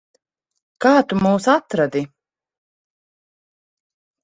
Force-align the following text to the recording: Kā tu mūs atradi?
Kā 0.85 0.93
tu 1.11 1.19
mūs 1.25 1.49
atradi? 1.57 2.03